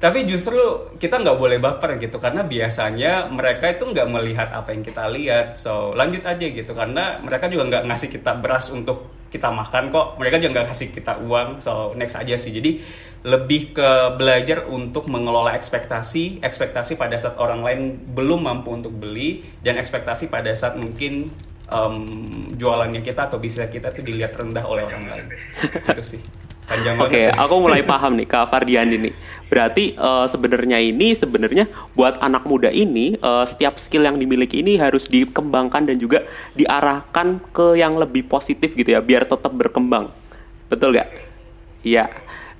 [0.00, 0.56] Tapi justru
[0.96, 5.60] kita nggak boleh baper gitu karena biasanya mereka itu nggak melihat apa yang kita lihat.
[5.60, 10.14] So lanjut aja gitu karena mereka juga nggak ngasih kita beras untuk kita makan kok
[10.22, 12.54] mereka juga nggak kasih kita uang so next aja sih.
[12.54, 12.78] Jadi
[13.26, 17.80] lebih ke belajar untuk mengelola ekspektasi ekspektasi pada saat orang lain
[18.14, 21.34] belum mampu untuk beli dan ekspektasi pada saat mungkin
[21.72, 22.06] um,
[22.54, 25.26] jualannya kita atau bisnis kita itu dilihat rendah oleh orang lain.
[25.90, 29.12] Itu sih Oke, okay, aku mulai paham nih Kak Fardian ini.
[29.52, 34.80] Berarti uh, sebenarnya ini sebenarnya buat anak muda ini uh, setiap skill yang dimiliki ini
[34.80, 36.24] harus dikembangkan dan juga
[36.56, 40.08] diarahkan ke yang lebih positif gitu ya, biar tetap berkembang.
[40.72, 41.12] Betul gak?
[41.84, 42.08] Iya.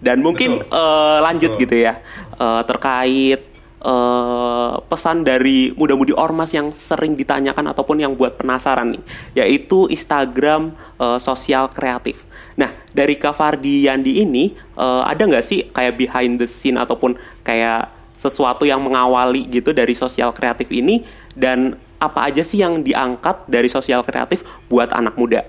[0.04, 1.62] Dan mungkin uh, lanjut Betul.
[1.64, 1.96] gitu ya
[2.36, 3.40] uh, terkait
[3.80, 10.76] uh, pesan dari muda-mudi ormas yang sering ditanyakan ataupun yang buat penasaran nih, yaitu Instagram
[11.00, 12.20] uh, sosial kreatif.
[12.54, 17.18] Nah, dari Kak Fardi Yandi ini uh, ada nggak sih kayak behind the scene ataupun
[17.42, 21.02] kayak sesuatu yang mengawali gitu dari sosial kreatif ini
[21.34, 25.42] dan apa aja sih yang diangkat dari sosial kreatif buat anak muda?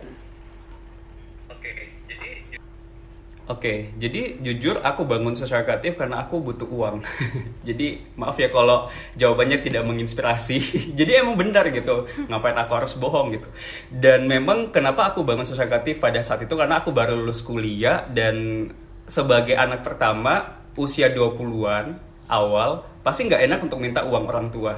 [3.45, 7.05] Oke, jadi jujur aku bangun sosial kreatif karena aku butuh uang.
[7.67, 10.57] jadi maaf ya kalau jawabannya tidak menginspirasi.
[10.99, 13.45] jadi emang benar gitu, ngapain aku harus bohong gitu.
[13.93, 18.09] Dan memang kenapa aku bangun sosial kreatif pada saat itu karena aku baru lulus kuliah
[18.09, 18.65] dan
[19.05, 24.73] sebagai anak pertama usia 20-an awal pasti nggak enak untuk minta uang orang tua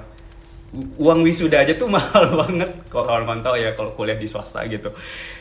[0.99, 4.91] uang wisuda aja tuh mahal banget kalau kawan-kawan ya kalau kuliah di swasta gitu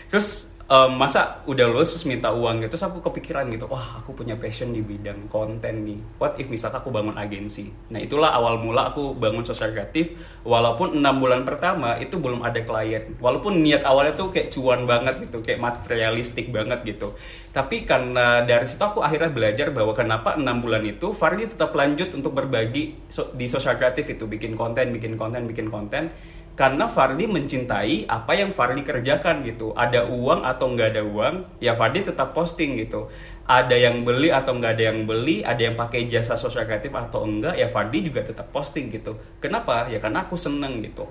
[0.07, 4.13] terus um, masa udah lulus terus minta uang gitu terus aku kepikiran gitu wah aku
[4.13, 5.99] punya passion di bidang konten nih.
[6.19, 7.71] What if misalkan aku bangun agensi?
[7.91, 10.15] Nah itulah awal mula aku bangun sosial kreatif.
[10.47, 13.19] Walaupun enam bulan pertama itu belum ada klien.
[13.19, 17.15] Walaupun niat awalnya tuh kayak cuan banget gitu kayak materialistik banget gitu.
[17.51, 22.13] Tapi karena dari situ aku akhirnya belajar bahwa kenapa enam bulan itu Fardi tetap lanjut
[22.13, 24.29] untuk berbagi di sosial kreatif itu.
[24.29, 26.13] Bikin konten bikin konten bikin konten
[26.57, 29.77] karena Fardi mencintai apa yang Fardi kerjakan gitu.
[29.77, 33.13] Ada uang atau nggak ada uang ya Fardi tetap posting gitu.
[33.45, 37.29] Ada yang beli atau nggak ada yang beli ada yang pakai jasa sosial kreatif atau
[37.29, 39.21] enggak ya Fardi juga tetap posting gitu.
[39.39, 39.87] Kenapa?
[39.93, 41.07] Ya karena aku seneng gitu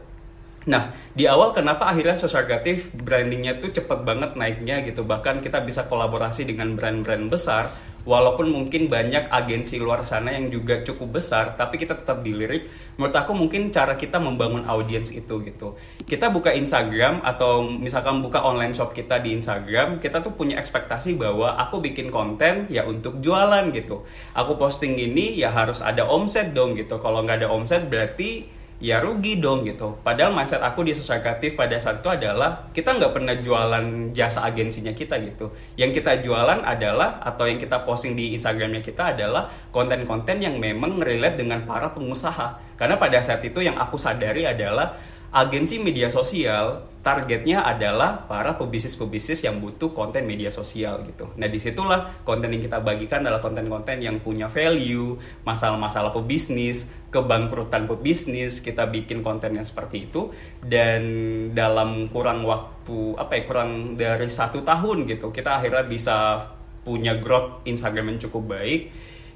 [0.65, 5.06] Nah, di awal kenapa akhirnya sosial kreatif brandingnya tuh cepet banget naiknya gitu.
[5.06, 7.69] Bahkan kita bisa kolaborasi dengan brand-brand besar.
[8.06, 12.69] Walaupun mungkin banyak agensi luar sana yang juga cukup besar, tapi kita tetap dilirik.
[13.01, 15.73] Menurut aku mungkin cara kita membangun audiens itu gitu.
[16.06, 21.17] Kita buka Instagram atau misalkan buka online shop kita di Instagram, kita tuh punya ekspektasi
[21.17, 24.06] bahwa aku bikin konten ya untuk jualan gitu.
[24.38, 27.01] Aku posting ini ya harus ada omset dong gitu.
[27.01, 28.45] Kalau nggak ada omset berarti
[28.83, 29.95] ya rugi dong gitu.
[30.03, 34.43] Padahal mindset aku di sosial kreatif pada saat itu adalah kita nggak pernah jualan jasa
[34.43, 35.55] agensinya kita gitu.
[35.79, 40.99] Yang kita jualan adalah atau yang kita posting di Instagramnya kita adalah konten-konten yang memang
[40.99, 42.75] relate dengan para pengusaha.
[42.75, 44.95] Karena pada saat itu yang aku sadari adalah
[45.31, 51.29] agensi media sosial targetnya adalah para pebisnis-pebisnis yang butuh konten media sosial gitu.
[51.37, 55.13] Nah di situlah konten yang kita bagikan adalah konten-konten yang punya value,
[55.45, 60.33] masalah-masalah pebisnis, kebangkrutan pebisnis, kita bikin konten yang seperti itu
[60.65, 61.05] dan
[61.53, 66.41] dalam kurang waktu apa ya kurang dari satu tahun gitu kita akhirnya bisa
[66.81, 68.89] punya growth Instagram yang cukup baik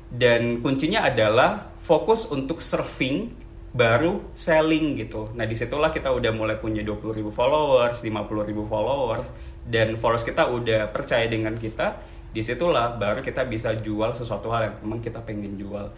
[0.09, 3.29] dan kuncinya adalah fokus untuk surfing
[3.69, 5.29] baru selling gitu.
[5.37, 9.29] Nah di situlah kita udah mulai punya 20 ribu followers, 50 ribu followers,
[9.69, 11.93] dan followers kita udah percaya dengan kita.
[12.29, 15.89] Di situlah baru kita bisa jual sesuatu hal yang memang kita pengen jual.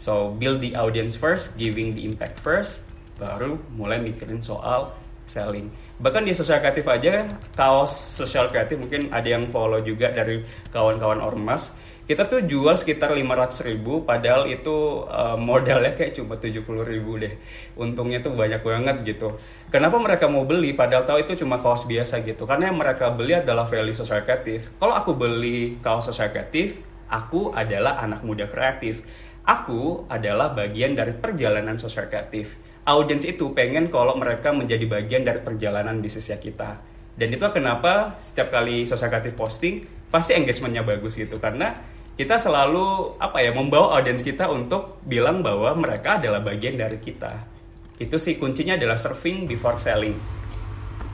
[0.00, 2.88] So build the audience first, giving the impact first,
[3.20, 4.96] baru mulai mikirin soal
[5.28, 5.70] selling.
[6.02, 10.42] Bahkan di sosial kreatif aja, kaos sosial kreatif mungkin ada yang follow juga dari
[10.74, 11.70] kawan-kawan ormas
[12.10, 17.38] kita tuh jual sekitar 500 ribu padahal itu uh, modalnya kayak cuma 70 ribu deh.
[17.78, 19.38] Untungnya tuh banyak banget gitu.
[19.70, 20.74] Kenapa mereka mau beli?
[20.74, 22.50] Padahal tahu itu cuma kaos biasa gitu.
[22.50, 24.74] Karena yang mereka beli adalah value sosial kreatif.
[24.82, 29.06] Kalau aku beli kaos sosial kreatif aku adalah anak muda kreatif.
[29.46, 32.58] Aku adalah bagian dari perjalanan sosial kreatif.
[32.90, 36.82] Audiens itu pengen kalau mereka menjadi bagian dari perjalanan bisnisnya kita.
[37.14, 41.38] Dan itu kenapa setiap kali sosial kreatif posting pasti engagementnya bagus gitu.
[41.38, 47.00] Karena kita selalu apa ya membawa audiens kita untuk bilang bahwa mereka adalah bagian dari
[47.00, 47.48] kita.
[47.96, 50.12] Itu sih kuncinya adalah surfing before selling.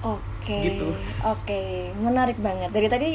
[0.03, 0.91] Oke okay, gitu.
[1.23, 1.47] oke.
[1.47, 1.95] Okay.
[2.03, 2.75] menarik banget.
[2.75, 3.09] Dari tadi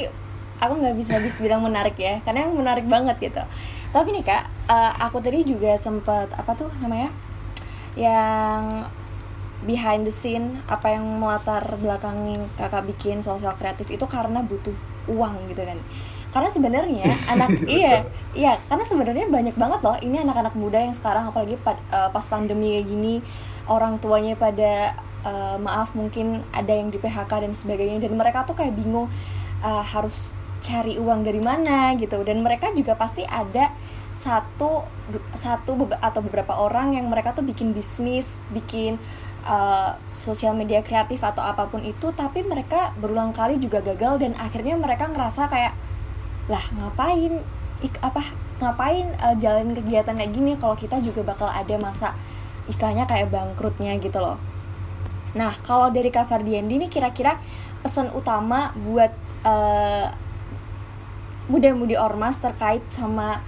[0.64, 3.44] aku nggak bisa habis bilang menarik ya karena yang menarik banget gitu.
[3.92, 7.12] Tapi nih kak uh, aku tadi juga sempat apa tuh namanya?
[8.00, 8.88] Yang
[9.68, 14.74] behind the scene apa yang melatar belakangi kakak bikin sosial kreatif itu karena butuh
[15.12, 15.76] uang gitu kan
[16.32, 21.28] karena sebenarnya anak iya iya karena sebenarnya banyak banget loh ini anak-anak muda yang sekarang
[21.28, 23.16] apalagi pad, uh, pas pandemi kayak gini
[23.68, 28.58] orang tuanya pada uh, maaf mungkin ada yang di PHK dan sebagainya dan mereka tuh
[28.58, 29.08] kayak bingung
[29.62, 32.22] uh, harus cari uang dari mana gitu.
[32.22, 33.74] Dan mereka juga pasti ada
[34.12, 34.86] satu
[35.34, 39.00] satu atau beberapa orang yang mereka tuh bikin bisnis bikin
[39.48, 44.36] uh, sosial media kreatif atau apa pun itu tapi mereka berulang kali juga gagal dan
[44.36, 45.74] akhirnya mereka ngerasa kayak
[46.50, 47.42] lah ngapain?
[47.82, 48.22] Ik apa
[48.62, 52.14] ngapain uh, jalan kegiatan kayak gini kalau kita juga bakal ada masa
[52.70, 54.38] istilahnya kayak bangkrutnya gitu loh.
[55.34, 57.42] Nah kalau dari Kak Fardiandi ini kira-kira
[57.82, 59.10] pesan utama buat
[59.42, 60.14] uh,
[61.50, 63.42] muda-mudi ormas terkait sama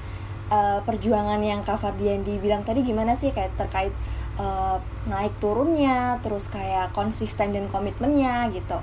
[0.49, 3.29] uh, perjuangan yang Kak Fardiandi bilang tadi gimana sih?
[3.29, 3.93] Kayak terkait
[4.41, 8.81] uh, naik turunnya terus kayak konsisten dan komitmennya gitu.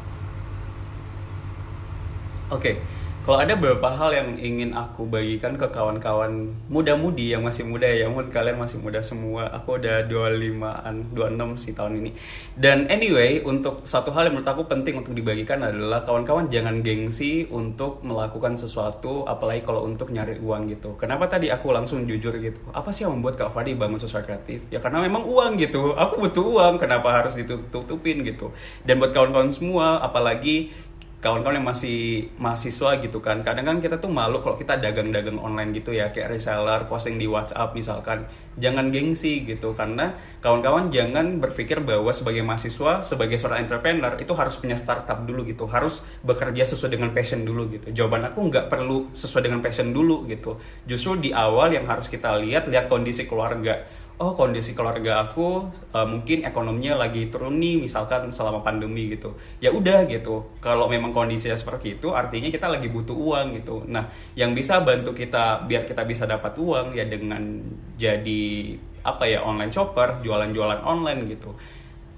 [2.54, 7.84] Oke kalau ada beberapa hal yang ingin aku bagikan ke kawan-kawan muda-mudi yang masih muda
[7.84, 9.44] ya, mungkin kalian masih muda semua.
[9.60, 12.10] Aku udah 25-an, 26 sih tahun ini.
[12.56, 17.44] Dan anyway, untuk satu hal yang menurut aku penting untuk dibagikan adalah kawan-kawan jangan gengsi
[17.52, 20.96] untuk melakukan sesuatu, apalagi kalau untuk nyari uang gitu.
[20.96, 22.58] Kenapa tadi aku langsung jujur gitu?
[22.72, 24.64] Apa sih yang membuat Kak Fadi bangun sosial kreatif?
[24.72, 25.92] Ya karena memang uang gitu.
[25.92, 28.48] Aku butuh uang, kenapa harus ditutup-tutupin gitu.
[28.88, 30.72] Dan buat kawan-kawan semua, apalagi
[31.20, 33.44] kawan-kawan yang masih mahasiswa gitu kan.
[33.44, 37.28] Kadang kan kita tuh malu kalau kita dagang-dagang online gitu ya kayak reseller posting di
[37.28, 38.24] WhatsApp misalkan.
[38.56, 44.56] Jangan gengsi gitu karena kawan-kawan jangan berpikir bahwa sebagai mahasiswa sebagai seorang entrepreneur itu harus
[44.56, 45.68] punya startup dulu gitu.
[45.68, 47.92] Harus bekerja sesuai dengan passion dulu gitu.
[47.92, 50.56] Jawaban aku nggak perlu sesuai dengan passion dulu gitu.
[50.88, 53.84] Justru di awal yang harus kita lihat lihat kondisi keluarga
[54.20, 55.64] oh kondisi keluarga aku
[55.96, 59.32] uh, mungkin ekonominya lagi turun nih misalkan selama pandemi gitu.
[59.64, 60.44] Ya udah gitu.
[60.60, 63.80] Kalau memang kondisinya seperti itu artinya kita lagi butuh uang gitu.
[63.88, 67.64] Nah yang bisa bantu kita biar kita bisa dapat uang ya dengan
[67.96, 71.56] jadi apa ya online shopper jualan-jualan online gitu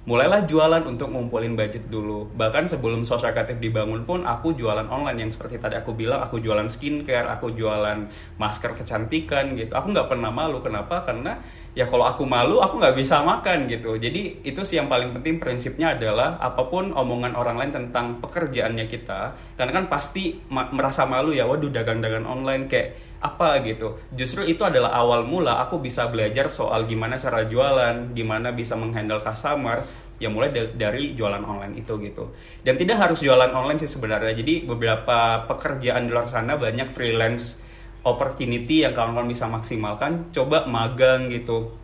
[0.02, 2.26] mulailah jualan untuk ngumpulin budget dulu.
[2.34, 6.42] Bahkan sebelum sosial kreatif dibangun pun aku jualan online yang seperti tadi aku bilang, aku
[6.42, 9.70] jualan skincare, aku jualan masker kecantikan gitu.
[9.78, 10.58] Aku nggak pernah malu.
[10.58, 11.06] Kenapa?
[11.06, 11.38] Karena
[11.78, 13.94] ya kalau aku malu, aku nggak bisa makan gitu.
[13.94, 18.90] Jadi itu sih yang paling penting prinsipnya adalah apa pun omongan orang lain tentang pekerjaannya
[18.90, 24.02] kita, karena kan pasti ma merasa malu ya, waduh dagang-dagang online kayak apa gitu.
[24.10, 29.22] Justru itu adalah awal mula aku bisa belajar soal gimana cara jualan, gimana bisa menghandle
[29.22, 29.78] customer,
[30.18, 32.34] ya mulai dari jualan online itu gitu.
[32.66, 34.34] Dan tidak harus jualan online sih sebenarnya.
[34.34, 37.62] Jadi beberapa pekerjaan di luar sana banyak freelance
[38.02, 40.34] opportunity yang kawan-kawan bisa maksimalkan.
[40.34, 41.78] Coba magang gitu.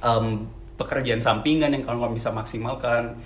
[0.00, 0.48] Um,
[0.80, 3.18] pekerjaan sampingan yang kawan-kawan bisa maksimalkan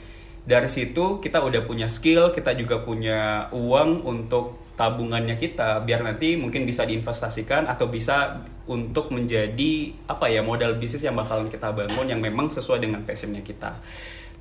[0.42, 6.34] dari situ kita udah punya skill, kita juga punya uang untuk tabungannya kita biar nanti
[6.34, 12.10] mungkin bisa diinvestasikan atau bisa untuk menjadi apa ya modal bisnis yang bakalan kita bangun
[12.10, 13.78] yang memang sesuai dengan passionnya kita.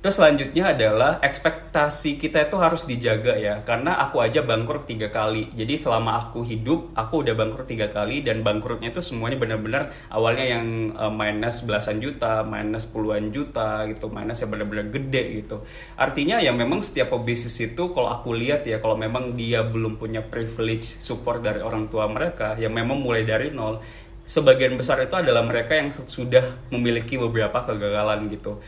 [0.02, 5.54] Terus selanjutnya adalah ekspektasi kita itu harus dijaga ya, karena aku aja bangkrut tiga kali.
[5.54, 10.58] Jadi selama aku hidup, aku udah bangkrut tiga kali dan bangkrutnya itu semuanya benar-benar awalnya
[10.58, 15.62] yang uh, minus belasan juta, minus puluhan juta gitu, minus yang benar-benar gede gitu.
[15.94, 20.18] Artinya ya memang setiap bisnis itu kalau aku lihat ya, kalau memang dia belum punya
[20.18, 23.78] privilege support dari orang tua mereka, yang memang mulai dari nol,
[24.26, 28.58] sebagian besar itu adalah mereka yang sudah memiliki beberapa kegagalan gitu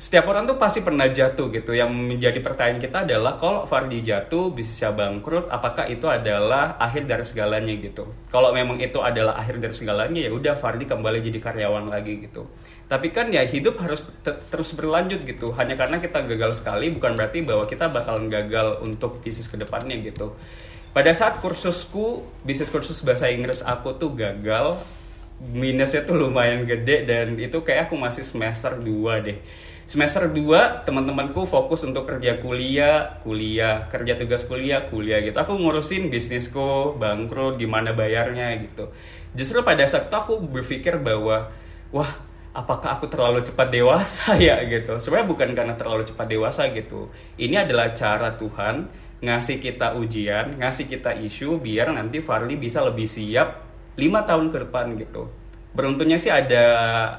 [0.00, 1.76] setiap orang tuh pasti pernah jatuh gitu.
[1.76, 7.20] Yang menjadi pertanyaan kita adalah kalau Fardi jatuh, bisnisnya bangkrut, apakah itu adalah akhir dari
[7.28, 8.08] segalanya gitu?
[8.32, 12.48] Kalau memang itu adalah akhir dari segalanya ya udah Fardi kembali jadi karyawan lagi gitu.
[12.88, 15.52] Tapi kan ya hidup harus terus berlanjut gitu.
[15.52, 20.00] Hanya karena kita gagal sekali bukan berarti bahwa kita bakalan gagal untuk bisnis ke depannya
[20.00, 20.32] gitu.
[20.96, 24.80] Pada saat kursusku, bisnis kursus bahasa Inggris aku tuh gagal,
[25.52, 29.40] minusnya tuh lumayan gede dan itu kayak aku masih semester 2 deh
[29.90, 35.34] semester 2 teman-temanku fokus untuk kerja kuliah, kuliah, kerja tugas kuliah, kuliah gitu.
[35.34, 38.94] Aku ngurusin bisnisku, bangkrut, gimana bayarnya gitu.
[39.34, 41.50] Justru pada saat itu aku berpikir bahwa
[41.90, 42.06] wah,
[42.54, 45.02] apakah aku terlalu cepat dewasa ya gitu.
[45.02, 47.10] Sebenarnya bukan karena terlalu cepat dewasa gitu.
[47.34, 48.86] Ini adalah cara Tuhan
[49.26, 53.66] ngasih kita ujian, ngasih kita isu biar nanti Farli bisa lebih siap
[53.98, 55.39] lima tahun ke depan gitu
[55.70, 56.64] beruntungnya sih ada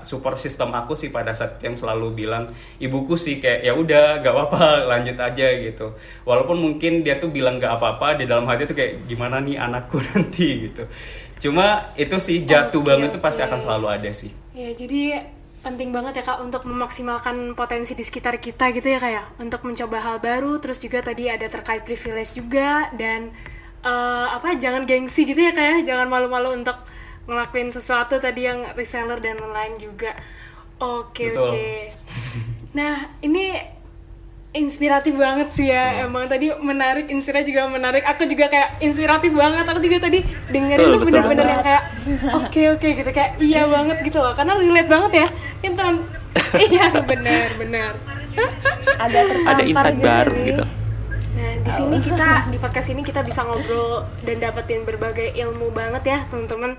[0.04, 2.52] support system aku sih pada saat yang selalu bilang
[2.84, 5.96] ibuku sih kayak ya udah gak apa-apa lanjut aja gitu.
[6.28, 10.04] Walaupun mungkin dia tuh bilang gak apa-apa di dalam hati tuh kayak gimana nih anakku
[10.12, 10.68] nanti?
[10.68, 10.84] gitu.
[11.42, 13.16] Cuma itu sih jatuh okay, banget okay.
[13.16, 14.32] tuh pasti akan selalu ada sih.
[14.52, 19.12] Ya jadi penting banget ya kak untuk memaksimalkan potensi di sekitar kita gitu ya kak
[19.16, 19.24] ya.
[19.40, 23.32] Untuk mencoba hal baru terus juga tadi ada terkait privilege juga dan
[23.88, 25.78] uh, apa jangan gengsi gitu ya kak ya.
[25.96, 26.76] Jangan malu-malu untuk
[27.30, 30.14] ngelakuin sesuatu tadi yang reseller dan lain-lain juga.
[30.82, 31.38] Oke oke.
[31.38, 31.78] Okay.
[32.72, 33.54] nah ini
[34.52, 36.02] inspiratif banget sih ya.
[36.02, 36.10] Oh.
[36.10, 38.04] emang tadi menarik Insira juga menarik.
[38.04, 39.66] Aku juga kayak inspiratif banget.
[39.70, 41.84] Aku juga tadi dengerin tuh bener-bener yang kayak
[42.34, 43.10] oke okay, oke okay, gitu.
[43.14, 44.34] Kayak iya banget gitu loh.
[44.34, 45.28] Karena relate banget ya.
[45.62, 45.84] Itu
[46.72, 47.94] iya benar benar
[49.00, 50.66] ada ada insight gitu baru gitu.
[51.32, 56.04] Nah, di sini kita di podcast ini kita bisa ngobrol dan dapetin berbagai ilmu banget
[56.04, 56.76] ya, teman-teman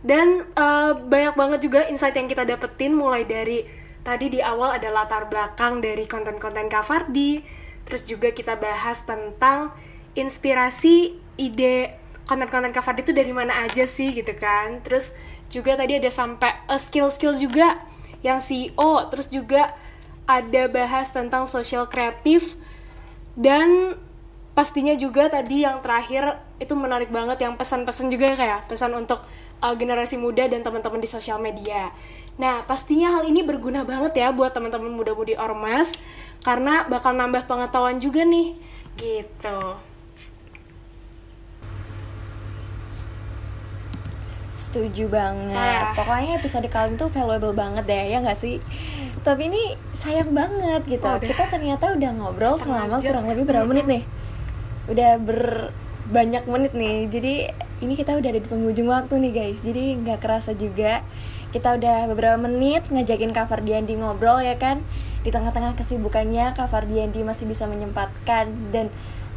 [0.00, 3.64] dan uh, banyak banget juga insight yang kita dapetin mulai dari
[4.00, 7.44] tadi di awal ada latar belakang dari konten-konten Kafardi
[7.84, 9.74] terus juga kita bahas tentang
[10.14, 14.78] inspirasi ide konten-konten Kafardi itu dari mana aja sih gitu kan.
[14.86, 15.10] Terus
[15.50, 17.82] juga tadi ada sampai uh, skill-skill juga
[18.22, 19.74] yang CEO terus juga
[20.30, 22.54] ada bahas tentang social kreatif
[23.34, 23.98] dan
[24.54, 29.24] pastinya juga tadi yang terakhir itu menarik banget yang pesan-pesan juga kayak pesan untuk
[29.60, 31.92] uh, generasi muda dan teman-teman di sosial media.
[32.40, 35.92] Nah, pastinya hal ini berguna banget ya buat teman-teman muda-mudi Ormas
[36.40, 38.56] karena bakal nambah pengetahuan juga nih.
[38.96, 39.58] Gitu.
[44.56, 45.56] Setuju banget.
[45.56, 45.96] Ah.
[45.96, 48.60] Pokoknya episode kali itu valuable banget deh, ya nggak sih?
[49.24, 51.04] Tapi ini sayang banget gitu.
[51.04, 53.16] Oh, Kita ternyata udah ngobrol selama jam.
[53.16, 54.04] kurang lebih berapa menit nih?
[54.90, 56.98] udah berbanyak menit nih.
[57.08, 57.34] Jadi
[57.80, 59.60] ini kita udah ada di penghujung waktu nih guys.
[59.64, 61.04] Jadi nggak kerasa juga
[61.50, 64.86] kita udah beberapa menit ngajakin Kak Fardiandi ngobrol ya kan
[65.26, 68.86] di tengah-tengah kesibukannya Kak Fardiandi masih bisa menyempatkan dan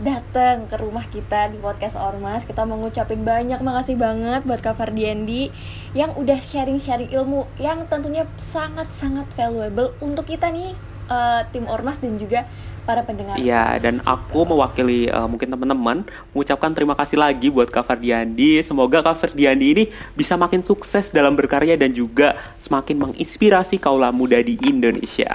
[0.02, 4.78] datang ke rumah kita di podcast Ormas kita mau ngucapin banyak makasih banget buat Kak
[4.78, 5.50] Fardiandi
[5.98, 10.78] yang udah sharing-sharing ilmu yang tentunya sangat-sangat valuable untuk kita nih
[11.10, 12.46] uh, tim Ormas dan juga
[12.84, 13.40] para pendengar.
[13.40, 16.04] Iya, dan aku mewakili uh, mungkin teman-teman
[16.36, 18.60] mengucapkan terima kasih lagi buat Kak Ferdiandi.
[18.62, 24.38] Semoga Kak Ferdiandi ini bisa makin sukses dalam berkarya dan juga semakin menginspirasi kaula muda
[24.44, 25.32] di Indonesia.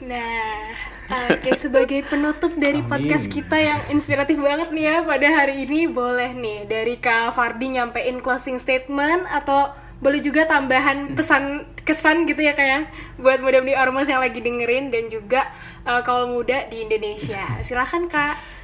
[0.00, 0.64] Nah,
[1.28, 2.88] oke okay, sebagai penutup dari Amin.
[2.88, 7.76] podcast kita yang inspiratif banget nih ya pada hari ini, boleh nih dari Kak Fardi
[7.76, 12.80] nyampein closing statement atau boleh juga tambahan pesan kesan gitu ya kayak ya,
[13.20, 15.44] buat muda-mudi ormas yang lagi dengerin dan juga
[15.84, 17.60] uh, kaum muda di Indonesia.
[17.60, 18.59] Silahkan kak.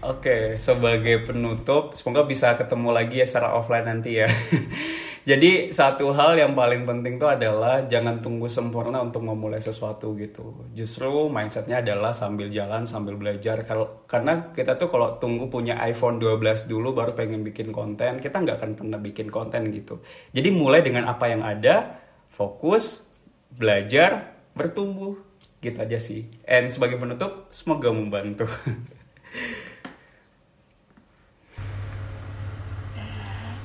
[0.00, 4.32] Oke, sebagai penutup, semoga bisa ketemu lagi ya secara offline nanti ya.
[5.30, 10.64] Jadi satu hal yang paling penting tuh adalah jangan tunggu sempurna untuk memulai sesuatu gitu.
[10.72, 13.60] Justru mindsetnya adalah sambil jalan sambil belajar.
[14.08, 18.56] Karena kita tuh kalau tunggu punya iPhone 12 dulu baru pengen bikin konten, kita nggak
[18.56, 20.00] akan pernah bikin konten gitu.
[20.32, 22.00] Jadi mulai dengan apa yang ada,
[22.32, 23.04] fokus,
[23.52, 25.28] belajar, bertumbuh
[25.60, 28.48] gitu aja sih and sebagai penutup semoga membantu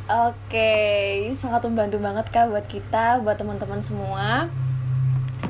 [0.05, 4.53] Oke, sangat membantu banget kak buat kita, buat teman-teman semua.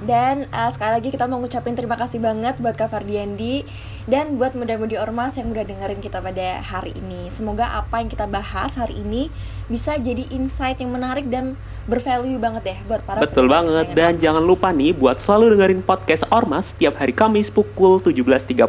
[0.05, 3.65] Dan uh, sekali lagi kita mau ngucapin terima kasih banget buat Kak Fardiandi
[4.05, 7.27] dan buat muda-mudi Ormas yang udah dengerin kita pada hari ini.
[7.33, 9.33] Semoga apa yang kita bahas hari ini
[9.65, 11.57] bisa jadi insight yang menarik dan
[11.89, 16.29] bervalue banget ya buat para Betul banget dan jangan lupa nih buat selalu dengerin podcast
[16.29, 18.61] Ormas setiap hari Kamis pukul 17.30.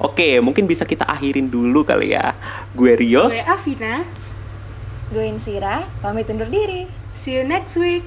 [0.00, 2.36] Oke, mungkin bisa kita akhirin dulu kali ya.
[2.76, 3.32] Gue Rio.
[3.32, 4.04] Gue Afina.
[5.10, 5.90] Gue Insira.
[5.98, 6.86] Pamit undur diri.
[7.12, 8.06] See you next week.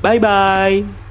[0.00, 1.03] Bye bye.